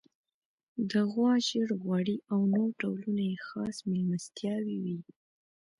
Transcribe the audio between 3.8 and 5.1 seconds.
میلمستیاوې وې.